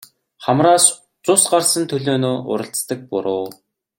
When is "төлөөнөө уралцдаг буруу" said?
1.93-3.45